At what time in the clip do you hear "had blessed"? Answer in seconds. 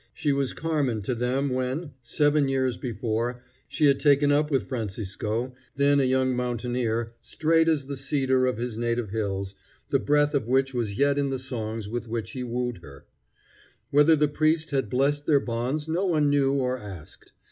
14.71-15.27